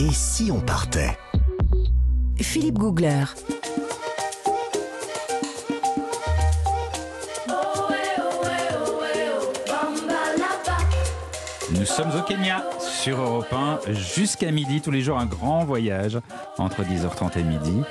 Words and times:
Et 0.00 0.12
si 0.12 0.50
on 0.52 0.60
partait 0.60 1.18
Philippe 2.40 2.78
Googler. 2.78 3.24
Nous 11.72 11.84
sommes 11.84 12.10
au 12.16 12.22
Kenya 12.22 12.64
sur 12.78 13.20
Europe 13.20 13.52
1 13.52 13.92
jusqu'à 13.92 14.52
midi, 14.52 14.80
tous 14.80 14.92
les 14.92 15.00
jours 15.00 15.18
un 15.18 15.26
grand 15.26 15.64
voyage 15.64 16.18
entre 16.58 16.82
10h30 16.82 17.38
et 17.38 17.42
midi. 17.42 17.82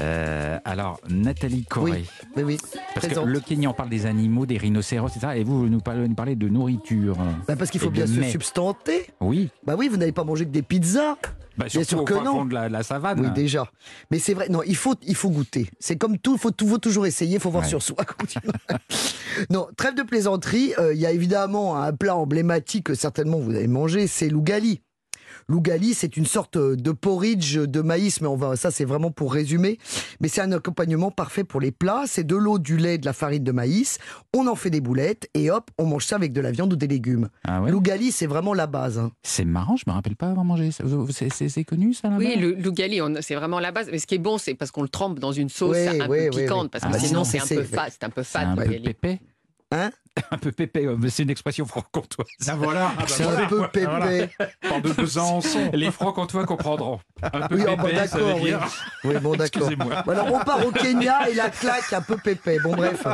Euh, 0.00 0.58
alors, 0.64 1.00
Nathalie 1.08 1.64
Corée. 1.64 2.04
Oui, 2.36 2.42
oui, 2.42 2.42
oui. 2.42 2.58
Parce 2.94 3.06
que 3.06 3.20
le 3.20 3.38
Kenya, 3.38 3.70
on 3.70 3.74
parle 3.74 3.88
des 3.88 4.06
animaux, 4.06 4.46
des 4.46 4.58
rhinocéros, 4.58 5.08
etc. 5.08 5.34
Et 5.36 5.44
vous, 5.44 5.60
vous 5.60 5.68
nous 5.68 5.80
parlez, 5.80 6.08
nous 6.08 6.14
parlez 6.14 6.34
de 6.34 6.48
nourriture. 6.48 7.16
Bah, 7.46 7.54
parce 7.56 7.70
qu'il 7.70 7.80
faut 7.80 7.90
bien 7.90 8.06
se 8.06 8.18
mets. 8.18 8.30
substanter. 8.30 9.06
Oui. 9.20 9.50
Bah 9.64 9.74
oui, 9.78 9.88
vous 9.88 9.96
n'avez 9.96 10.12
pas 10.12 10.24
mangé 10.24 10.44
que 10.44 10.50
des 10.50 10.62
pizzas. 10.62 11.16
Bah, 11.56 11.66
Bien 11.70 11.84
sûr 11.84 12.00
au 12.00 12.04
que 12.04 12.14
non. 12.14 12.44
de 12.46 12.54
la, 12.54 12.68
la 12.68 12.82
savane. 12.82 13.20
Oui, 13.20 13.30
déjà. 13.32 13.70
Mais 14.10 14.18
c'est 14.18 14.32
vrai, 14.34 14.48
non, 14.48 14.62
il 14.66 14.76
faut, 14.76 14.94
il 15.06 15.14
faut 15.14 15.28
goûter. 15.30 15.68
C'est 15.78 15.96
comme 15.96 16.18
tout, 16.18 16.34
il 16.34 16.38
faut, 16.38 16.50
tout- 16.50 16.66
faut 16.66 16.78
toujours 16.78 17.04
essayer, 17.06 17.34
il 17.34 17.40
faut 17.40 17.50
voir 17.50 17.64
Ouais. 17.64 17.68
sur 17.68 17.82
soi. 17.82 17.96
non, 19.50 19.68
trêve 19.76 19.94
de 19.94 20.02
plaisanterie, 20.02 20.72
euh, 20.78 20.94
il 20.94 21.00
y 21.00 21.06
a 21.06 21.10
évidemment 21.12 21.76
un 21.80 21.92
plat 21.92 22.16
emblématique 22.16 22.84
que 22.86 22.94
certainement 22.94 23.38
vous 23.38 23.54
avez 23.54 23.68
mangé, 23.68 24.06
c'est 24.06 24.28
l'ougali. 24.28 24.80
L'ougali, 25.48 25.94
c'est 25.94 26.16
une 26.16 26.26
sorte 26.26 26.56
de 26.58 26.90
porridge 26.92 27.56
de 27.58 27.80
maïs, 27.80 28.20
mais 28.20 28.26
on 28.28 28.36
va, 28.36 28.56
ça 28.56 28.70
c'est 28.70 28.84
vraiment 28.84 29.10
pour 29.10 29.32
résumer. 29.32 29.78
Mais 30.20 30.28
c'est 30.28 30.40
un 30.40 30.52
accompagnement 30.52 31.10
parfait 31.10 31.44
pour 31.44 31.60
les 31.60 31.72
plats. 31.72 32.04
C'est 32.06 32.24
de 32.24 32.36
l'eau, 32.36 32.58
du 32.58 32.76
lait, 32.76 32.98
de 32.98 33.06
la 33.06 33.12
farine 33.12 33.42
de 33.44 33.52
maïs. 33.52 33.98
On 34.34 34.46
en 34.46 34.54
fait 34.54 34.70
des 34.70 34.80
boulettes 34.80 35.28
et 35.34 35.50
hop, 35.50 35.70
on 35.78 35.86
mange 35.86 36.04
ça 36.06 36.16
avec 36.16 36.32
de 36.32 36.40
la 36.40 36.50
viande 36.50 36.72
ou 36.72 36.76
des 36.76 36.86
légumes. 36.88 37.28
Ah 37.44 37.60
ouais 37.62 37.70
L'ougali, 37.70 38.12
c'est 38.12 38.26
vraiment 38.26 38.54
la 38.54 38.66
base. 38.66 38.98
hein. 38.98 39.10
C'est 39.22 39.44
marrant, 39.44 39.76
je 39.76 39.84
me 39.86 39.92
rappelle 39.92 40.16
pas 40.16 40.28
avoir 40.28 40.44
mangé 40.44 40.70
C'est 40.72 41.32
c'est- 41.32 41.48
c'est 41.48 41.64
connu 41.64 41.92
ça 41.94 42.08
là 42.08 42.16
Oui, 42.18 42.36
le 42.36 42.52
lougali, 42.52 43.00
on- 43.02 43.14
c'est 43.20 43.34
vraiment 43.34 43.60
la 43.60 43.72
base. 43.72 43.88
Mais 43.90 43.98
ce 43.98 44.06
qui 44.06 44.14
est 44.14 44.18
bon, 44.18 44.38
c'est 44.38 44.54
parce 44.54 44.70
qu'on 44.70 44.82
le 44.82 44.88
trempe 44.88 45.18
dans 45.18 45.32
une 45.32 45.48
sauce 45.48 45.76
Oui, 45.76 45.88
un 46.00 46.08
oui, 46.08 46.28
peu 46.30 46.36
oui, 46.36 46.42
piquante, 46.42 46.64
oui. 46.64 46.68
parce 46.70 46.84
Ah 46.84 46.88
que 46.88 46.92
bah 46.92 46.98
sinon 46.98 47.24
c'est 47.24 47.40
un 47.40 47.46
peu 47.46 47.62
fat, 47.64 47.88
c'est 47.90 48.04
un 48.04 48.10
peu 48.10 48.22
C'est 48.22 48.38
fat. 48.38 48.46
un 48.48 48.56
peu 48.56 48.64
pépé. 48.64 49.20
Hein 49.72 49.90
Un 50.30 50.36
peu 50.36 50.52
pépé, 50.52 50.86
mais 50.98 51.08
c'est 51.08 51.22
une 51.22 51.30
expression 51.30 51.64
franc-comtoise. 51.64 52.26
Ah 52.46 52.54
voilà, 52.54 52.90
ah 52.92 53.00
bah 53.00 53.04
C'est 53.08 53.24
un 53.24 53.46
peu 53.46 53.66
pépé. 53.68 53.86
Voilà. 53.86 54.26
Parle 54.68 54.82
de 54.82 54.92
Besançon. 54.92 55.70
Les 55.72 55.90
francs-comtois 55.90 56.44
comprendront. 56.44 57.00
Un 57.22 57.48
peu 57.48 57.54
Oui, 57.56 57.64
ah, 57.66 57.76
bon, 57.76 57.84
pépé, 57.84 57.96
ça 57.96 58.18
d'accord, 58.18 58.28
veut 58.28 58.42
oui. 58.42 58.50
dire... 58.50 58.60
Oui, 59.04 59.14
bon, 59.22 59.34
d'accord. 59.34 59.70
Bon, 59.76 60.12
alors, 60.12 60.32
on 60.34 60.38
part 60.40 60.66
au 60.66 60.70
Kenya 60.70 61.30
et 61.30 61.34
la 61.34 61.48
claque 61.48 61.92
un 61.94 62.02
peu 62.02 62.18
pépé. 62.18 62.58
Bon, 62.62 62.76
bref. 62.76 63.06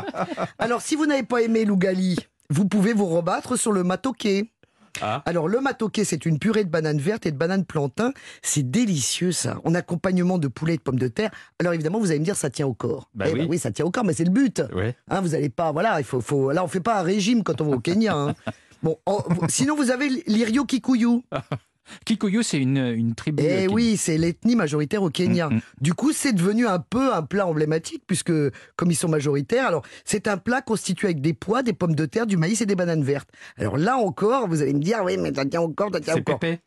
Alors, 0.58 0.82
si 0.82 0.96
vous 0.96 1.06
n'avez 1.06 1.22
pas 1.22 1.40
aimé 1.42 1.64
l'ougali, 1.64 2.18
vous 2.50 2.66
pouvez 2.66 2.92
vous 2.92 3.06
rebattre 3.06 3.56
sur 3.56 3.70
le 3.72 3.84
matoké. 3.84 4.50
Ah. 5.00 5.22
Alors, 5.26 5.48
le 5.48 5.60
matoké, 5.60 6.04
c'est 6.04 6.26
une 6.26 6.38
purée 6.38 6.64
de 6.64 6.70
bananes 6.70 6.98
vertes 6.98 7.26
et 7.26 7.32
de 7.32 7.36
bananes 7.36 7.64
plantain. 7.64 8.12
C'est 8.42 8.68
délicieux, 8.68 9.32
ça. 9.32 9.58
En 9.64 9.74
accompagnement 9.74 10.38
de 10.38 10.48
poulet 10.48 10.74
et 10.74 10.76
de 10.78 10.82
pommes 10.82 10.98
de 10.98 11.08
terre. 11.08 11.30
Alors, 11.60 11.72
évidemment, 11.72 11.98
vous 12.00 12.10
allez 12.10 12.20
me 12.20 12.24
dire, 12.24 12.36
ça 12.36 12.50
tient 12.50 12.66
au 12.66 12.74
corps. 12.74 13.08
Bah 13.14 13.26
Eh 13.28 13.34
ben 13.34 13.46
oui. 13.48 13.58
ça 13.58 13.70
tient 13.70 13.84
au 13.84 13.90
corps, 13.90 14.04
mais 14.04 14.12
c'est 14.14 14.24
le 14.24 14.30
but. 14.30 14.62
Hein, 15.08 15.20
vous 15.20 15.28
n'allez 15.28 15.50
pas, 15.50 15.72
voilà, 15.72 16.00
il 16.00 16.04
faut, 16.04 16.20
faut, 16.20 16.52
là, 16.52 16.64
on 16.64 16.68
fait 16.68 16.80
pas 16.80 16.98
un 17.00 17.02
régime 17.02 17.42
quand 17.42 17.60
on 17.60 17.64
va 17.70 17.76
au 17.76 17.80
Kenya. 17.80 18.14
hein. 18.14 18.34
Bon, 18.80 18.96
en- 19.06 19.24
sinon, 19.48 19.74
vous 19.74 19.90
avez 19.90 20.08
l'Irio 20.28 20.64
Kikuyu. 20.64 21.22
Kikuyu, 22.04 22.42
c'est 22.42 22.58
une, 22.58 22.76
une 22.78 23.14
tribu. 23.14 23.42
euh, 23.42 23.60
Eh 23.62 23.66
qui- 23.66 23.72
oui, 23.74 23.96
c'est 23.96 24.18
l'ethnie 24.18 24.56
majoritaire 24.56 25.02
au 25.02 25.10
Kenya. 25.10 25.48
Mm, 25.48 25.54
mm. 25.56 25.60
Du 25.80 25.94
coup, 25.94 26.12
c'est 26.12 26.32
devenu 26.32 26.66
un 26.66 26.78
peu 26.78 27.12
un 27.14 27.22
plat 27.22 27.46
emblématique, 27.46 28.02
puisque 28.06 28.32
comme 28.76 28.90
ils 28.90 28.96
sont 28.96 29.08
majoritaires, 29.08 29.66
alors 29.66 29.82
c'est 30.04 30.28
un 30.28 30.36
plat 30.38 30.60
constitué 30.62 31.08
avec 31.08 31.20
des 31.20 31.34
pois, 31.34 31.62
des 31.62 31.72
pommes 31.72 31.94
de 31.94 32.06
terre, 32.06 32.26
du 32.26 32.36
maïs 32.36 32.60
et 32.60 32.66
des 32.66 32.74
bananes 32.76 33.02
vertes. 33.04 33.28
Alors 33.56 33.76
là 33.78 33.96
encore, 33.96 34.48
vous 34.48 34.62
allez 34.62 34.74
me 34.74 34.80
dire, 34.80 35.00
oui, 35.04 35.16
mais 35.18 35.32
ça 35.34 35.44
tient 35.44 35.60
encore, 35.60 35.90
ça 35.92 36.00
tient 36.00 36.14
C'est 36.14 36.20
encore. 36.20 36.38
pépé. 36.38 36.60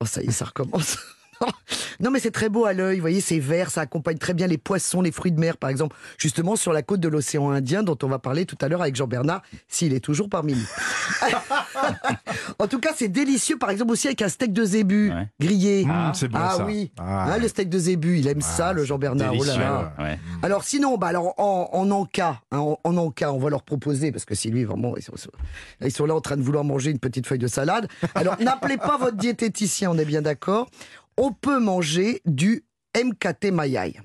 Oh, 0.00 0.06
ça 0.06 0.22
y 0.22 0.26
est, 0.26 0.30
ça 0.30 0.44
recommence. 0.46 0.98
non, 2.00 2.10
mais 2.10 2.20
c'est 2.20 2.30
très 2.30 2.48
beau 2.48 2.64
à 2.64 2.72
l'œil, 2.72 2.96
vous 2.96 3.00
voyez, 3.02 3.20
c'est 3.20 3.38
vert, 3.38 3.70
ça 3.70 3.82
accompagne 3.82 4.18
très 4.18 4.34
bien 4.34 4.46
les 4.46 4.58
poissons, 4.58 5.02
les 5.02 5.12
fruits 5.12 5.32
de 5.32 5.40
mer, 5.40 5.56
par 5.56 5.70
exemple, 5.70 5.96
justement 6.18 6.56
sur 6.56 6.72
la 6.72 6.82
côte 6.82 7.00
de 7.00 7.08
l'océan 7.08 7.50
Indien, 7.50 7.82
dont 7.82 7.96
on 8.02 8.08
va 8.08 8.18
parler 8.18 8.46
tout 8.46 8.56
à 8.60 8.68
l'heure 8.68 8.82
avec 8.82 8.96
Jean-Bernard, 8.96 9.42
s'il 9.68 9.92
est 9.94 10.00
toujours 10.00 10.28
parmi 10.28 10.54
nous. 10.54 10.68
en 12.58 12.66
tout 12.68 12.78
cas, 12.80 12.90
c'est 12.96 13.08
délicieux, 13.08 13.58
par 13.58 13.70
exemple, 13.70 13.92
aussi 13.92 14.06
avec 14.06 14.22
un 14.22 14.28
steak 14.28 14.52
de 14.52 14.64
zébu 14.64 15.10
Ouais. 15.10 15.28
grillé. 15.40 15.84
Mmh, 15.84 16.12
c'est 16.14 16.28
bon 16.28 16.38
ah 16.40 16.54
ça. 16.56 16.64
oui, 16.64 16.90
Ah. 16.98 17.32
Hein, 17.32 17.38
le 17.38 17.48
steak 17.48 17.68
de 17.68 17.78
zébu, 17.78 18.18
il 18.18 18.26
aime 18.28 18.40
ça, 18.40 18.72
le 18.72 18.84
Jean-Bernard. 18.84 19.30
Oh 19.32 19.34
là 19.34 19.38
délicieux, 19.40 19.60
là. 19.62 19.94
ouais. 19.98 20.04
Ouais. 20.04 20.18
Alors 20.42 20.64
sinon, 20.64 20.96
bah 20.98 21.08
alors 21.08 21.34
en, 21.38 21.68
en 21.72 21.90
Anka, 21.90 22.40
hein, 22.50 22.58
en, 22.58 22.78
en 22.82 22.96
Anka, 22.96 23.32
on 23.32 23.38
va 23.38 23.50
leur 23.50 23.62
proposer 23.62 24.10
parce 24.12 24.24
que 24.24 24.34
si 24.34 24.50
lui 24.50 24.64
vraiment, 24.64 24.96
ils 24.96 25.02
sont, 25.02 25.12
ils 25.80 25.92
sont 25.92 26.06
là 26.06 26.14
en 26.14 26.20
train 26.20 26.36
de 26.36 26.42
vouloir 26.42 26.64
manger 26.64 26.90
une 26.90 26.98
petite 26.98 27.26
feuille 27.26 27.38
de 27.38 27.46
salade. 27.46 27.88
Alors 28.14 28.36
n'appelez 28.40 28.76
pas 28.76 28.96
votre 28.98 29.16
diététicien, 29.16 29.90
on 29.90 29.98
est 29.98 30.04
bien 30.04 30.22
d'accord. 30.22 30.68
On 31.16 31.32
peut 31.32 31.58
manger 31.58 32.20
du 32.26 32.64
MKT 32.96 33.50
Mayai. 33.52 33.98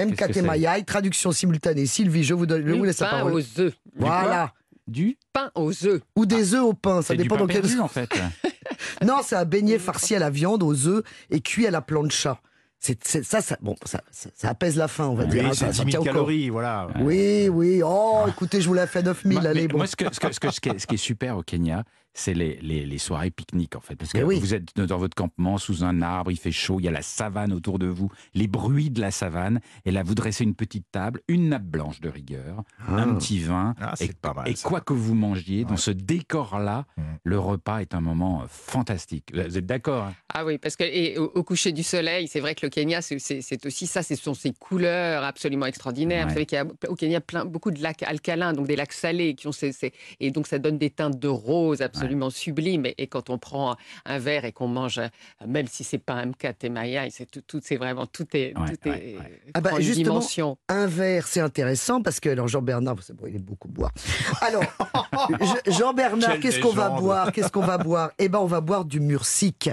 MKT 0.00 0.42
Mayai, 0.42 0.84
traduction 0.84 1.32
simultanée. 1.32 1.86
Sylvie, 1.86 2.24
je 2.24 2.34
vous 2.34 2.46
donne, 2.46 2.66
je 2.66 2.72
vous 2.72 2.80
Du 2.80 2.86
laisse 2.86 3.00
la 3.00 3.06
pain 3.10 3.16
parole. 3.18 3.34
aux 3.34 3.60
œufs. 3.60 3.74
Voilà. 3.96 4.52
Du 4.86 5.16
Pain 5.32 5.50
aux 5.54 5.86
œufs. 5.86 6.02
Ou 6.16 6.26
des 6.26 6.54
œufs 6.54 6.62
au 6.62 6.74
pain, 6.74 7.00
ça 7.00 7.14
dépend 7.16 7.36
pain 7.36 7.46
dans 7.46 7.46
quel. 7.46 7.80
en 7.80 7.88
fait. 7.88 8.10
Non, 9.04 9.18
c'est 9.24 9.34
un 9.36 9.44
beignet 9.44 9.78
farci 9.78 10.14
à 10.14 10.18
la 10.18 10.30
viande, 10.30 10.62
aux 10.62 10.86
œufs 10.88 11.02
et 11.30 11.40
cuit 11.40 11.66
à 11.66 11.70
la 11.70 11.80
plancha. 11.80 12.40
C'est 12.78 13.02
c'est- 13.06 13.22
ça, 13.22 13.40
ça, 13.40 13.56
bon, 13.62 13.74
ça, 13.84 14.02
ça, 14.10 14.28
ça 14.34 14.50
apaise 14.50 14.76
la 14.76 14.88
faim, 14.88 15.06
on 15.06 15.14
va 15.14 15.24
Oui, 15.24 15.30
dire. 15.30 15.46
hein, 15.46 15.50
c'est 15.54 15.60
ça- 15.66 15.70
10 15.70 15.76
ça 15.78 15.82
000 15.84 15.90
tient 15.90 16.00
au 16.00 16.04
corps. 16.04 16.12
calories, 16.12 16.50
voilà. 16.50 16.88
Oui, 17.00 17.48
oui. 17.48 17.80
Oh, 17.84 18.24
écoutez, 18.28 18.60
je 18.60 18.68
vous 18.68 18.74
l'ai 18.74 18.86
fait 18.86 19.02
9000, 19.02 19.38
Moi, 19.40 19.48
allez, 19.50 19.62
mais 19.62 19.68
bon. 19.68 19.78
moi, 19.78 19.86
ce, 19.86 19.96
que, 19.96 20.04
ce, 20.12 20.20
que- 20.20 20.32
ce 20.32 20.38
que- 20.40 20.50
ce 20.50 20.60
qui 20.60 20.68
est, 20.68 20.78
ce 20.78 20.86
qui 20.86 20.94
est 20.96 20.98
super 20.98 21.38
au 21.38 21.42
Kenya, 21.42 21.84
c'est 22.14 22.32
les, 22.34 22.56
les, 22.62 22.86
les 22.86 22.98
soirées 22.98 23.30
pique-nique, 23.30 23.76
en 23.76 23.80
fait. 23.80 23.96
Parce 23.96 24.12
que 24.12 24.18
Mais 24.18 24.24
oui. 24.24 24.38
vous 24.40 24.54
êtes 24.54 24.76
dans 24.76 24.96
votre 24.98 25.14
campement, 25.14 25.58
sous 25.58 25.84
un 25.84 26.00
arbre, 26.00 26.30
il 26.30 26.36
fait 26.38 26.52
chaud, 26.52 26.78
il 26.80 26.84
y 26.84 26.88
a 26.88 26.92
la 26.92 27.02
savane 27.02 27.52
autour 27.52 27.78
de 27.78 27.86
vous, 27.86 28.10
les 28.34 28.46
bruits 28.46 28.90
de 28.90 29.00
la 29.00 29.10
savane. 29.10 29.60
Et 29.84 29.90
là, 29.90 30.02
vous 30.02 30.14
dressez 30.14 30.44
une 30.44 30.54
petite 30.54 30.86
table, 30.92 31.20
une 31.28 31.48
nappe 31.50 31.64
blanche 31.64 32.00
de 32.00 32.08
rigueur, 32.08 32.62
un 32.88 33.14
petit 33.14 33.40
vin. 33.40 33.74
Ah, 33.80 33.94
et 34.00 34.06
c'est 34.06 34.16
pas 34.16 34.32
mal. 34.32 34.48
et 34.48 34.54
ça. 34.56 34.68
quoi 34.68 34.80
que 34.80 34.92
vous 34.92 35.14
mangiez, 35.14 35.64
dans 35.64 35.72
Ouais. 35.72 35.76
ce 35.76 35.90
décor-là, 35.90 36.86
Mm. 36.96 37.02
le 37.24 37.38
repas 37.38 37.80
est 37.80 37.94
un 37.94 38.00
moment 38.00 38.42
euh, 38.42 38.46
fantastique. 38.48 39.32
Vous 39.34 39.58
êtes 39.58 39.66
d'accord 39.66 40.04
hein? 40.04 40.14
Ah 40.32 40.44
oui, 40.44 40.58
parce 40.58 40.76
que 40.76 40.84
et 40.84 41.18
au, 41.18 41.24
au 41.34 41.42
coucher 41.42 41.72
du 41.72 41.82
soleil, 41.82 42.28
c'est 42.28 42.40
vrai 42.40 42.54
que 42.54 42.64
le 42.66 42.70
Kenya, 42.70 43.02
c'est- 43.02 43.66
aussi 43.66 43.86
ça, 43.86 44.02
ce 44.02 44.14
sont 44.14 44.34
ces 44.34 44.52
couleurs 44.52 45.24
absolument 45.24 45.66
extraordinaires. 45.66 46.22
Ouais. 46.24 46.28
Vous 46.28 46.34
savez 46.34 46.46
qu'il 46.46 46.56
y 46.56 46.60
a 46.60 46.66
au 46.88 46.94
Kenya 46.94 47.20
plein, 47.20 47.44
beaucoup 47.44 47.70
de 47.70 47.82
lacs 47.82 48.02
alcalins, 48.04 48.52
donc 48.52 48.66
des 48.66 48.76
lacs 48.76 48.92
salés, 48.92 49.34
qui 49.34 49.46
ont 49.48 49.52
ces, 49.52 49.72
ces- 49.72 49.92
et 50.20 50.30
donc 50.30 50.46
ça 50.46 50.58
donne 50.58 50.78
des 50.78 50.90
teintes 50.90 51.18
de 51.18 51.28
rose 51.28 51.82
absolument 51.82 52.03
sublimes. 52.30 52.86
Et, 52.86 52.94
et 52.98 53.06
quand 53.06 53.30
on 53.30 53.38
prend 53.38 53.76
un 54.04 54.18
verre 54.18 54.44
et 54.44 54.52
qu'on 54.52 54.68
mange, 54.68 54.98
euh, 54.98 55.08
même 55.46 55.66
si 55.68 55.84
c'est 55.84 55.98
pas 55.98 56.14
un 56.14 56.26
MK 56.26 56.68
Maya, 56.70 57.04
c'est 57.10 57.30
tout, 57.30 57.42
tout 57.46 57.60
c'est 57.62 57.76
vraiment 57.76 58.06
tout 58.06 58.26
est, 58.36 58.56
Ouais, 58.58 58.76
tout 58.76 58.88
ouais, 58.88 59.08
est 59.14 59.18
ouais. 59.18 59.40
Ah 59.54 59.60
bah, 59.60 59.70
justement, 59.80 60.04
dimension. 60.04 60.58
Un 60.68 60.86
verre, 60.86 61.26
c'est 61.26 61.40
intéressant 61.40 62.02
parce 62.02 62.20
que, 62.20 62.28
alors 62.28 62.48
Jean-Bernard, 62.48 62.96
c'est 63.02 63.14
bon, 63.16 63.26
il 63.28 63.36
aime 63.36 63.42
beaucoup 63.42 63.68
boire. 63.68 63.92
Alors, 64.40 64.62
Je- 65.66 65.72
Jean-Bernard, 65.72 66.32
Quelle 66.32 66.40
qu'est-ce 66.40 66.60
qu'on 66.60 66.72
va 66.72 66.90
boire? 66.90 67.32
Qu'est-ce 67.32 67.50
qu'on 67.50 67.60
va 67.64 67.78
boire? 67.78 68.10
Eh 68.18 68.28
ben, 68.28 68.38
on 68.38 68.46
va 68.46 68.60
boire 68.60 68.84
du 68.84 69.00
mursic. 69.00 69.70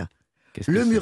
Le 0.68 0.86
me 0.86 1.00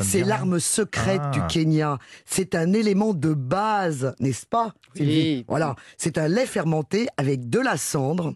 C'est 0.00 0.24
l'arme 0.24 0.58
secrète 0.60 1.20
Ah. 1.24 1.30
du 1.30 1.40
Kenya. 1.48 1.98
C'est 2.24 2.54
un 2.54 2.72
élément 2.72 3.12
de 3.14 3.34
base, 3.34 4.14
n'est-ce 4.20 4.46
pas 4.46 4.74
Oui. 4.98 5.44
Voilà. 5.48 5.76
C'est 5.98 6.18
un 6.18 6.28
lait 6.28 6.46
fermenté 6.46 7.06
avec 7.16 7.48
de 7.48 7.58
la 7.58 7.76
cendre 7.76 8.34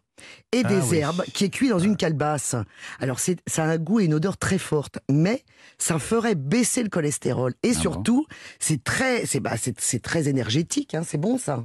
et 0.53 0.63
Ah 0.65 0.69
des 0.69 0.81
oui. 0.91 0.99
herbes 0.99 1.25
qui 1.33 1.45
est 1.45 1.51
cuit 1.51 1.69
dans 1.69 1.79
une 1.79 1.97
calebasse. 1.97 2.55
Alors, 3.01 3.19
c'est, 3.19 3.39
ça 3.47 3.65
a 3.65 3.69
un 3.69 3.79
goût 3.79 4.01
et 4.01 4.05
une 4.05 4.15
odeur 4.15 4.37
très 4.37 4.59
forte, 4.59 4.99
mais 5.11 5.43
ça 5.79 5.99
ferait 5.99 6.35
baisser 6.35 6.83
le 6.83 6.89
cholestérol. 6.89 7.55
Et 7.63 7.73
Ah 7.75 7.81
surtout, 7.81 8.27
c'est 8.61 8.83
très, 8.85 9.27
c'est, 9.27 9.41
bah, 9.41 9.57
c'est, 9.57 9.81
c'est 9.81 10.01
très 10.03 10.29
énergétique. 10.29 10.95
Hein, 10.95 11.03
c'est 11.07 11.19
bon, 11.19 11.39
ça? 11.39 11.65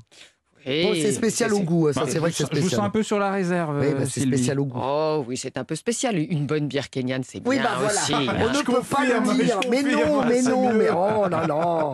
Bon, 0.66 0.94
c'est 0.94 1.12
spécial 1.12 1.54
au 1.54 1.60
goût. 1.62 1.92
Ça, 1.94 2.02
Bah, 2.02 2.08
c'est 2.10 2.20
vrai 2.20 2.30
je 2.32 2.34
que 2.34 2.38
c'est 2.38 2.44
sens- 2.44 2.50
Je 2.54 2.58
vous 2.58 2.62
sens 2.64 2.70
spécial. 2.72 2.86
un 2.88 2.90
peu 2.90 3.04
sur 3.04 3.20
la 3.20 3.32
réserve. 3.32 3.80
Oui, 3.80 3.88
euh, 3.88 3.94
bah, 3.94 4.00
c'est 4.06 4.20
Sylvie. 4.22 4.38
spécial 4.38 4.60
au 4.60 4.66
goût. 4.66 4.80
Oh 4.82 5.24
oui, 5.28 5.38
c'est 5.38 5.58
un 5.58 5.64
peu 5.64 5.76
spécial. 5.76 6.18
Une 6.18 6.46
bonne 6.46 6.68
bière 6.68 6.90
kenyane, 6.90 7.24
c'est 7.26 7.40
bien 7.40 7.50
Oui, 7.50 7.58
bah 7.64 7.72
voilà. 7.80 7.94
aussi. 7.94 8.14
On 8.14 8.30
hein. 8.30 8.52
ne 8.54 8.62
peut 8.64 8.82
pas 8.90 9.04
le 9.06 9.44
dire. 9.44 9.60
je 9.64 9.70
Mais 9.70 9.82
non, 9.84 10.26
mais 10.28 10.42
c'est 10.42 10.50
non, 10.50 10.70
mieux. 10.74 10.78
mais 10.80 10.90
oh 10.90 11.28
là 11.30 11.48
là. 11.48 11.94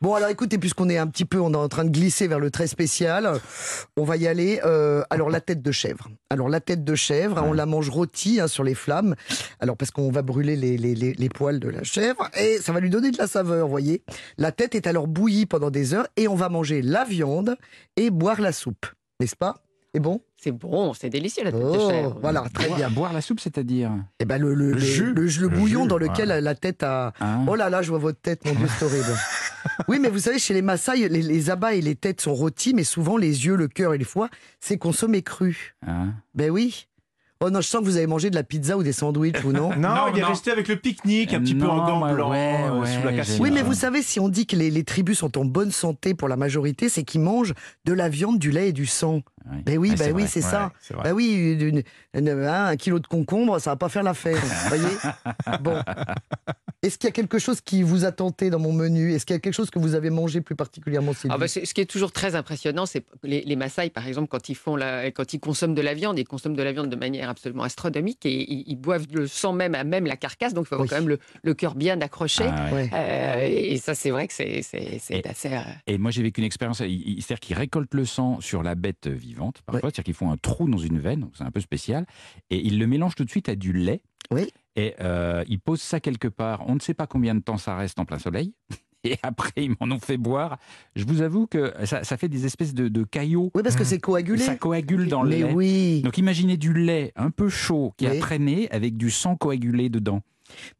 Bon, 0.00 0.14
alors 0.14 0.28
écoutez, 0.28 0.58
puisqu'on 0.58 0.88
est 0.88 0.98
un 0.98 1.06
petit 1.06 1.24
peu, 1.24 1.40
on 1.40 1.52
est 1.52 1.56
en 1.56 1.68
train 1.68 1.84
de 1.84 1.90
glisser 1.90 2.28
vers 2.28 2.38
le 2.40 2.50
très 2.50 2.66
spécial, 2.66 3.32
on 3.96 4.04
va 4.04 4.16
y 4.16 4.26
aller. 4.26 4.60
Euh, 4.64 5.02
alors, 5.10 5.30
la 5.30 5.40
tête 5.40 5.62
de 5.62 5.72
chèvre. 5.72 6.08
Alors, 6.30 6.48
la 6.48 6.60
tête 6.60 6.84
de 6.84 6.94
chèvre, 6.94 7.42
on 7.46 7.52
la 7.52 7.66
mange 7.66 7.90
rôtie 7.90 8.40
hein, 8.40 8.46
sur 8.48 8.64
les 8.64 8.74
flammes. 8.74 9.14
Alors, 9.60 9.76
parce 9.76 9.90
qu'on 9.90 10.10
va 10.10 10.22
brûler 10.22 10.56
les, 10.56 10.76
les, 10.76 10.94
les, 10.94 11.12
les 11.12 11.28
poils 11.28 11.60
de 11.60 11.68
la 11.68 11.82
chèvre 11.82 12.28
et 12.38 12.58
ça 12.58 12.72
va 12.72 12.80
lui 12.80 12.90
donner 12.90 13.10
de 13.10 13.18
la 13.18 13.26
saveur, 13.26 13.66
vous 13.66 13.70
voyez. 13.70 14.02
La 14.38 14.52
tête 14.52 14.74
est 14.74 14.86
alors 14.86 15.06
bouillie 15.06 15.46
pendant 15.46 15.70
des 15.70 15.94
heures 15.94 16.06
et 16.16 16.28
on 16.28 16.34
va 16.34 16.48
manger 16.48 16.82
la 16.82 17.04
viande 17.04 17.56
et 17.96 18.01
boire 18.10 18.40
la 18.40 18.52
soupe. 18.52 18.86
N'est-ce 19.20 19.36
pas? 19.36 19.56
Et 19.94 20.00
bon? 20.00 20.22
C'est 20.38 20.52
bon, 20.52 20.94
c'est 20.94 21.10
délicieux 21.10 21.44
la 21.44 21.52
tête 21.52 21.60
de 21.60 21.66
Oh, 21.66 21.90
chèvre. 21.90 22.18
voilà, 22.20 22.44
très 22.54 22.66
Boire- 22.66 22.78
bien. 22.78 22.90
Boire 22.90 23.12
la 23.12 23.20
soupe, 23.20 23.40
c'est-à-dire? 23.40 23.90
Et 24.18 24.24
ben 24.24 24.38
le, 24.40 24.54
le, 24.54 24.68
Le 24.68 24.72
le- 24.72 24.78
jus. 24.78 25.12
le- 25.12 25.22
le 25.26 25.28
Le 25.40 25.48
bouillon 25.48 25.82
jus, 25.82 25.88
dans 25.88 25.98
lequel 25.98 26.28
la 26.28 26.54
tête 26.54 26.82
a, 26.82 27.12
Hein? 27.20 27.44
Oh 27.46 27.54
là 27.56 27.68
là, 27.68 27.82
je 27.82 27.90
vois 27.90 27.98
votre 27.98 28.20
tête, 28.20 28.44
mon 28.46 28.54
Dieu, 28.54 28.66
c'est 28.78 28.84
horrible. 28.84 29.04
Oui, 29.86 30.00
mais 30.00 30.08
vous 30.08 30.18
savez, 30.18 30.40
chez 30.40 30.54
les 30.54 30.62
Maasai, 30.62 31.08
les, 31.08 31.22
les 31.22 31.50
abats 31.50 31.72
et 31.74 31.80
les 31.80 31.94
têtes 31.94 32.20
sont 32.20 32.34
rôtis, 32.34 32.74
mais 32.74 32.82
souvent 32.82 33.16
les 33.16 33.46
yeux, 33.46 33.54
le 33.54 33.68
cœur 33.68 33.94
et 33.94 33.98
le 33.98 34.04
foie, 34.04 34.28
c'est 34.58 34.76
consommé 34.76 35.22
cru. 35.22 35.76
Hein? 35.86 36.14
Ben 36.34 36.50
oui. 36.50 36.88
Oh 37.44 37.50
non, 37.50 37.60
je 37.60 37.66
sens 37.66 37.80
que 37.80 37.86
vous 37.86 37.96
avez 37.96 38.06
mangé 38.06 38.30
de 38.30 38.34
la 38.36 38.42
pizza 38.44 38.76
ou 38.76 38.82
des 38.82 38.92
sandwichs, 38.92 39.38
vous 39.40 39.52
non 39.52 39.70
Non, 39.76 39.88
Non, 39.94 40.02
il 40.12 40.18
est 40.18 40.22
non. 40.22 40.28
resté 40.28 40.50
avec 40.52 40.68
le 40.68 40.76
pique-nique, 40.76 41.34
un 41.34 41.40
petit 41.40 41.54
peu 41.54 41.66
en 41.66 41.84
gants 41.86 42.12
blancs, 42.12 42.30
ouais, 42.30 42.56
euh, 42.64 42.78
ouais, 42.80 42.86
sous 42.86 43.04
la 43.04 43.12
cassine. 43.12 43.42
Oui, 43.42 43.50
mais 43.50 43.62
vous 43.62 43.74
savez, 43.74 44.02
si 44.02 44.20
on 44.20 44.28
dit 44.28 44.46
que 44.46 44.56
les, 44.56 44.70
les 44.70 44.84
tribus 44.84 45.18
sont 45.18 45.36
en 45.38 45.44
bonne 45.44 45.70
santé 45.72 46.14
pour 46.14 46.28
la 46.28 46.36
majorité, 46.36 46.88
c'est 46.88 47.02
qu'ils 47.02 47.20
mangent 47.20 47.54
de 47.84 47.92
la 47.92 48.08
viande, 48.08 48.38
du 48.38 48.50
lait 48.50 48.68
et 48.68 48.72
du 48.72 48.86
sang. 48.86 49.22
Oui. 49.50 49.58
Ben 49.66 49.78
oui, 49.78 49.90
Ah, 49.94 49.96
ben 49.98 50.12
oui, 50.14 50.24
c'est 50.28 50.44
Ouais, 50.44 50.50
ça. 50.50 50.72
Ben 51.02 51.12
oui, 51.12 51.56
une- 51.60 51.82
une- 52.14 52.28
un 52.46 52.76
kilo 52.76 53.00
de 53.00 53.06
concombre, 53.08 53.58
ça 53.60 53.70
va 53.70 53.76
pas 53.76 53.88
faire 53.88 54.04
l'affaire. 54.04 54.36
vous 54.40 54.68
voyez 54.68 54.96
Bon. 55.62 55.82
Est-ce 56.82 56.98
qu'il 56.98 57.06
y 57.06 57.10
a 57.10 57.12
quelque 57.12 57.38
chose 57.38 57.60
qui 57.60 57.84
vous 57.84 58.04
a 58.04 58.10
tenté 58.10 58.50
dans 58.50 58.58
mon 58.58 58.72
menu? 58.72 59.12
Est-ce 59.12 59.24
qu'il 59.24 59.34
y 59.34 59.36
a 59.36 59.40
quelque 59.40 59.54
chose 59.54 59.70
que 59.70 59.78
vous 59.78 59.94
avez 59.94 60.10
mangé 60.10 60.40
plus 60.40 60.56
particulièrement 60.56 61.12
Ah 61.28 61.38
bah, 61.38 61.46
c'est- 61.46 61.64
ce 61.64 61.74
qui 61.74 61.80
est 61.80 61.86
toujours 61.86 62.10
très 62.10 62.34
impressionnant, 62.34 62.86
c'est 62.86 63.04
les, 63.22 63.42
les 63.42 63.54
Maasai, 63.54 63.88
par 63.90 64.08
exemple, 64.08 64.26
quand 64.28 64.48
ils, 64.48 64.56
font 64.56 64.74
la, 64.74 65.12
quand 65.12 65.32
ils 65.32 65.38
consomment 65.38 65.76
de 65.76 65.80
la 65.80 65.94
viande, 65.94 66.18
ils 66.18 66.24
consomment 66.26 66.56
de 66.56 66.62
la 66.62 66.72
viande 66.72 66.90
de 66.90 66.96
manière 66.96 67.28
absolument 67.30 67.62
astronomique 67.62 68.26
et 68.26 68.52
ils, 68.52 68.64
ils 68.66 68.74
boivent 68.74 69.06
le 69.12 69.28
sang 69.28 69.52
même 69.52 69.76
à 69.76 69.84
même 69.84 70.06
la 70.06 70.16
carcasse, 70.16 70.54
donc 70.54 70.64
il 70.64 70.68
faut 70.70 70.74
avoir 70.74 70.86
Oui. 70.86 70.88
quand 70.90 70.96
même 71.00 71.08
le, 71.08 71.18
le 71.44 71.54
cœur 71.54 71.76
bien 71.76 72.00
accroché. 72.00 72.44
Ah, 72.48 72.72
ouais. 72.74 72.90
Euh, 72.92 73.46
et 73.48 73.76
ça, 73.76 73.94
c'est 73.94 74.10
vrai 74.10 74.26
que 74.26 74.34
c'est 74.34 74.62
c'est- 74.62 74.98
c'est 75.00 75.18
Et- 75.18 75.28
assez. 75.28 75.52
euh, 75.52 75.60
Et 75.86 75.98
moi, 75.98 76.10
j'ai 76.10 76.22
vécu 76.24 76.40
une 76.40 76.46
expérience. 76.46 76.78
C'est-à-dire 76.78 77.38
qu'ils 77.38 77.56
récoltent 77.56 77.94
le 77.94 78.04
sang 78.04 78.40
sur 78.40 78.64
la 78.64 78.74
bête 78.74 79.06
vivante, 79.06 79.62
parfois. 79.66 79.76
Ouais. 79.76 79.80
C'est-à-dire 79.94 80.04
qu'ils 80.04 80.14
font 80.14 80.32
un 80.32 80.36
trou 80.36 80.68
dans 80.68 80.78
une 80.78 80.98
veine, 80.98 81.28
c'est 81.38 81.44
un 81.44 81.52
peu 81.52 81.60
spécial. 81.60 82.06
Et 82.50 82.56
ils 82.58 82.80
le 82.80 82.88
mélangent 82.88 83.14
tout 83.14 83.24
de 83.24 83.30
suite 83.30 83.48
à 83.48 83.54
du 83.54 83.72
lait. 83.72 84.00
Oui. 84.32 84.48
Et 84.76 84.94
euh, 85.00 85.44
ils 85.48 85.60
posent 85.60 85.82
ça 85.82 86.00
quelque 86.00 86.28
part. 86.28 86.64
On 86.66 86.74
ne 86.74 86.80
sait 86.80 86.94
pas 86.94 87.06
combien 87.06 87.34
de 87.34 87.40
temps 87.40 87.58
ça 87.58 87.76
reste 87.76 87.98
en 87.98 88.04
plein 88.04 88.18
soleil. 88.18 88.54
Et 89.04 89.16
après, 89.24 89.50
ils 89.56 89.70
m'en 89.80 89.92
ont 89.94 89.98
fait 89.98 90.16
boire. 90.16 90.58
Je 90.94 91.04
vous 91.04 91.22
avoue 91.22 91.48
que 91.48 91.74
ça, 91.84 92.04
ça 92.04 92.16
fait 92.16 92.28
des 92.28 92.46
espèces 92.46 92.72
de, 92.72 92.86
de 92.86 93.02
caillots. 93.02 93.50
Oui, 93.52 93.62
parce 93.64 93.74
que 93.74 93.82
c'est 93.82 93.98
coagulé. 93.98 94.38
Ça 94.40 94.54
coagule 94.54 95.08
dans 95.08 95.24
le 95.24 95.30
Mais 95.30 95.38
lait. 95.38 95.52
oui. 95.52 96.02
Donc 96.02 96.18
imaginez 96.18 96.56
du 96.56 96.72
lait 96.72 97.12
un 97.16 97.30
peu 97.30 97.48
chaud 97.48 97.92
qui 97.96 98.06
Oui. 98.06 98.16
a 98.16 98.20
traîné 98.20 98.70
avec 98.70 98.96
du 98.96 99.10
sang 99.10 99.34
coagulé 99.36 99.88
dedans. 99.88 100.20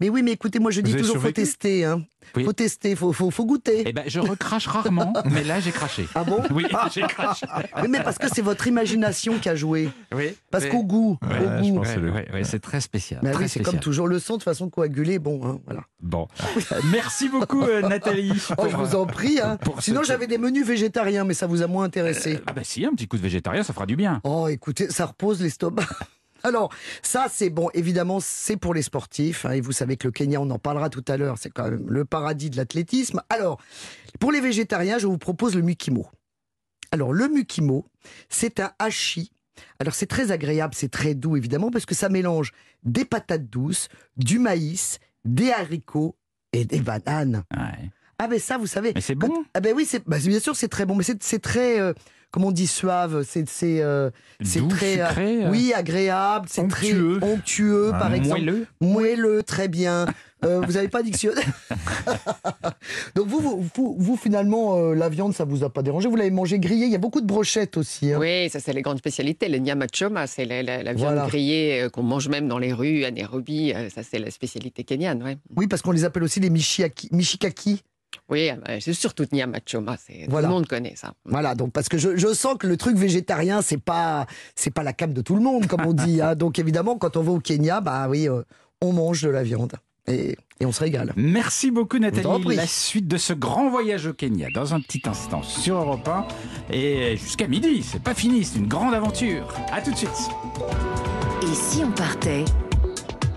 Mais 0.01 0.09
oui, 0.09 0.23
mais 0.23 0.33
écoutez, 0.33 0.59
moi 0.59 0.71
je 0.71 0.81
dis 0.81 0.93
Vous 0.93 0.99
toujours 0.99 1.19
faut 1.19 1.31
tester. 1.31 1.85
Hein. 1.85 2.03
Oui. 2.37 2.45
Faut 2.45 2.53
tester, 2.53 2.95
faut, 2.97 3.13
faut, 3.13 3.31
faut 3.31 3.45
goûter. 3.45 3.83
Eh 3.87 3.93
ben, 3.93 4.05
je 4.07 4.21
recrache 4.21 4.67
rarement, 4.67 5.13
mais 5.31 5.43
là, 5.45 5.61
j'ai 5.61 5.73
craché. 5.73 6.07
Ah 6.15 6.25
bon 6.25 6.41
Oui, 6.51 6.65
j'ai 6.95 7.03
craché. 7.03 7.47
Oui, 7.83 7.89
mais 7.89 8.03
parce 8.03 8.17
que 8.19 8.29
c'est 8.33 8.43
votre 8.43 8.67
imagination 8.67 9.39
qui 9.39 9.49
a 9.49 9.57
joué. 9.57 9.91
Oui. 10.15 10.35
Parce 10.51 10.67
qu'au 10.67 10.85
goût, 10.85 11.19
Ouais, 11.23 11.39
au 11.39 11.63
goût. 11.63 11.75
pense. 11.77 11.89
Ouais, 11.97 12.11
ouais, 12.11 12.29
ouais, 12.33 12.45
c'est 12.45 12.61
très 12.61 12.81
spécial. 12.81 13.21
Très 13.23 13.37
oui, 13.45 13.49
c'est 13.49 13.63
comme 13.63 13.81
toujours 13.81 14.07
le 14.07 14.19
sang 14.19 14.37
de 14.37 14.43
façon 14.43 14.71
coagulée. 14.71 15.19
Bon, 15.19 15.41
hein, 15.45 15.59
voilà. 15.67 15.83
Bon, 16.01 16.29
Euh, 16.73 16.81
merci 16.93 17.29
beaucoup 17.29 17.63
euh, 17.63 17.83
Nathalie. 17.83 18.33
Oh, 18.57 18.67
je 18.71 18.77
vous 18.77 18.95
en 18.95 19.07
prie. 19.07 19.41
Hein. 19.41 19.57
pour 19.59 19.83
Sinon, 19.83 20.03
j'avais 20.03 20.27
des 20.27 20.39
menus 20.39 20.67
végétariens, 20.67 21.25
mais 21.25 21.35
ça 21.35 21.47
vous 21.47 21.63
a 21.63 21.67
moins 21.67 21.85
intéressé. 21.85 22.41
Ah 22.47 22.53
bah 22.53 22.63
si, 22.65 22.85
un 22.87 22.91
petit 22.93 23.09
coup 23.09 23.17
de 23.17 23.23
végétarien, 23.23 23.63
ça 23.63 23.73
fera 23.73 23.87
du 23.87 23.97
bien. 23.97 24.21
Oh, 24.25 24.47
écoutez, 24.49 24.91
ça 24.91 25.07
repose 25.07 25.43
l'estomac. 25.43 25.83
Alors, 26.45 26.71
ça, 27.03 27.27
c'est 27.31 27.51
bon, 27.51 27.69
évidemment, 27.75 28.19
c'est 28.21 28.57
pour 28.57 28.75
les 28.75 28.83
sportifs. 28.83 29.47
hein, 29.47 29.53
et 29.53 29.61
vous 29.61 29.73
savez 29.73 29.97
que 29.97 30.09
le 30.09 30.13
Kenya, 30.13 30.41
on 30.41 30.51
en 30.51 30.59
parlera 30.59 30.91
tout 30.91 31.05
à 31.09 31.17
l'heure, 31.17 31.39
c'est 31.39 31.51
quand 31.51 31.71
même 31.71 31.87
le 31.89 32.05
paradis 32.05 32.51
de 32.51 32.57
l'athlétisme. 32.57 33.23
Alors, 33.31 33.61
pour 34.21 34.33
les 34.33 34.41
végétariens, 34.41 34.99
je 34.99 35.07
vous 35.07 35.19
propose 35.19 35.55
le 35.55 35.63
mukimo. 35.63 36.07
Alors, 36.91 37.13
le 37.13 37.29
mukimo, 37.29 37.87
c'est 38.29 38.61
un 38.61 38.73
hachis. 38.79 39.33
Alors, 39.79 39.95
c'est 39.95 40.07
très 40.07 40.31
agréable, 40.31 40.75
c'est 40.75 40.91
très 40.91 41.15
doux, 41.15 41.37
évidemment, 41.37 41.71
parce 41.71 41.87
que 41.87 41.95
ça 41.95 42.09
mélange 42.09 42.53
des 42.83 43.05
patates 43.05 43.49
douces, 43.49 43.89
du 44.17 44.39
maïs, 44.39 44.99
des 45.25 45.53
haricots 45.53 46.17
et 46.53 46.65
des 46.65 46.81
bananes. 46.81 47.45
Ouais. 47.57 47.91
Ah, 48.19 48.29
ben 48.29 48.39
ça, 48.39 48.57
vous 48.57 48.67
savez. 48.67 48.93
Mais 48.95 49.01
c'est 49.01 49.15
bon. 49.15 49.45
Ah, 49.55 49.61
ben 49.61 49.75
oui, 49.75 49.85
c'est, 49.85 50.07
bah, 50.07 50.19
bien 50.19 50.41
sûr, 50.41 50.55
c'est 50.55 50.69
très 50.69 50.87
bon, 50.87 50.95
mais 50.95 51.03
c'est, 51.03 51.23
c'est 51.23 51.41
très, 51.41 51.81
euh, 51.81 51.93
comment 52.33 52.49
on 52.49 52.53
dit, 52.53 52.67
suave? 52.67 53.23
C'est, 53.29 53.49
c'est, 53.49 53.81
euh, 53.83 54.11
c'est 54.43 54.67
très, 54.69 55.01
euh, 55.01 55.07
sucré, 55.09 55.45
euh, 55.45 55.51
oui, 55.51 55.73
agréable, 55.75 56.47
c'est 56.51 56.67
très 56.67 56.93
onctueux, 57.23 57.93
Ah, 57.95 57.99
par 57.99 58.15
exemple. 58.15 58.41
moelleux. 58.41 58.67
Moelleux, 58.81 59.43
très 59.45 59.69
bien. 59.69 60.07
Euh, 60.45 60.61
vous 60.67 60.73
n'avez 60.73 60.89
pas 60.89 61.05
dictionnaire 61.05 61.45
Donc 63.15 63.29
vous, 63.29 63.39
vous, 63.39 63.65
vous, 63.77 63.97
vous, 63.97 64.17
finalement, 64.17 64.77
euh, 64.77 64.95
la 64.95 65.09
viande, 65.09 65.35
ça 65.35 65.45
vous 65.45 65.63
a 65.63 65.71
pas 65.73 65.83
dérangé? 65.83 66.09
Vous 66.09 66.17
l'avez 66.17 66.31
mangé 66.33 66.59
grillé. 66.59 66.87
Il 66.87 66.91
y 66.93 66.97
a 66.97 66.99
beaucoup 66.99 67.21
de 67.21 67.27
brochettes 67.27 67.77
aussi. 67.77 68.13
hein. 68.13 68.19
Oui, 68.21 68.49
ça 68.51 68.59
c'est 68.59 68.73
les 68.73 68.83
grandes 68.83 68.99
spécialités. 68.99 69.49
Le 69.49 69.59
nyama 69.59 69.87
choma, 69.93 70.27
c'est 70.27 70.45
la, 70.45 70.65
la- 70.65 70.83
la 70.83 70.93
viande 70.95 71.13
Voilà. 71.15 71.29
grillée 71.29 71.83
euh, 71.83 71.89
qu'on 71.91 72.03
mange 72.03 72.29
même 72.29 72.49
dans 72.49 72.59
les 72.59 72.73
rues, 72.73 73.05
à 73.05 73.13
Nairobi. 73.13 73.73
euh, 73.73 73.89
Ça 73.91 74.03
c'est 74.03 74.19
la 74.19 74.31
spécialité 74.33 74.83
kenyane. 74.83 75.23
Ouais. 75.23 75.37
Oui, 75.57 75.69
parce 75.69 75.81
qu'on 75.81 75.93
les 75.93 76.05
appelle 76.05 76.25
aussi 76.25 76.41
les 76.41 76.51
michiaki, 76.51 77.09
michikaki. 77.13 77.83
Oui, 78.29 78.49
euh, 78.51 78.79
c'est 78.81 78.93
surtout 78.95 79.27
nyama 79.33 79.59
choma. 79.67 79.97
c'est- 79.99 80.27
Voilà. 80.29 80.49
Tout 80.49 80.53
le 80.55 80.59
monde 80.61 80.69
connaît 80.69 80.95
ça. 80.97 81.13
Voilà, 81.25 81.55
donc 81.55 81.73
parce 81.73 81.89
que 81.89 81.99
je, 81.99 82.17
je 82.17 82.33
sens 82.33 82.57
que 82.59 82.67
le 82.67 82.77
truc 82.77 82.97
végétarien, 82.97 83.61
c'est 83.63 83.77
pas 83.83 84.27
c'est 84.55 84.71
pas 84.73 84.83
la 84.83 84.93
cam 84.93 85.13
de 85.13 85.21
tout 85.21 85.35
le 85.35 85.43
monde, 85.43 85.67
comme 85.67 85.85
on 85.87 85.93
dit. 85.93 86.21
hein. 86.23 86.35
Donc 86.43 86.59
évidemment, 86.59 86.97
quand 86.97 87.17
on 87.17 87.23
va 87.23 87.33
au 87.33 87.41
Kenya, 87.41 87.81
bah 87.81 88.07
oui, 88.09 88.29
euh, 88.29 88.43
on 88.81 88.93
mange 88.93 89.23
de 89.23 89.29
la 89.29 89.43
viande 89.43 89.73
et, 90.09 90.37
et 90.61 90.67
on 90.67 90.73
se 90.73 90.81
régale. 90.81 91.13
Merci 91.17 91.71
beaucoup 91.71 91.99
Nathalie. 91.99 92.57
La 92.57 92.67
suite 92.67 93.07
de 93.07 93.17
ce 93.19 93.33
grand 93.35 93.69
voyage 93.71 94.07
au 94.07 94.15
Kenya 94.15 94.49
dans 94.55 94.73
un 94.75 94.81
petit 94.81 95.03
instant 95.05 95.43
sur 95.43 95.77
Europe 95.77 96.09
1 96.09 96.27
et 96.73 97.17
jusqu'à 97.17 97.47
midi. 97.49 97.83
C'est 97.83 98.03
pas 98.03 98.15
fini, 98.15 98.45
c'est 98.45 98.59
une 98.59 98.67
grande 98.69 98.95
aventure. 98.95 99.47
À 99.73 99.83
tout 99.83 99.91
de 99.93 99.97
suite. 99.97 100.11
Et 101.43 101.55
si 101.55 101.83
on 101.85 101.91
partait? 101.93 102.45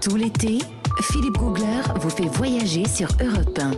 Tout 0.01 0.15
l'été, 0.15 0.59
Philippe 1.01 1.38
Googler 1.38 1.81
vous 1.99 2.09
fait 2.11 2.27
voyager 2.27 2.88
sur 2.88 3.09
Europe 3.23 3.59
1. 3.59 3.71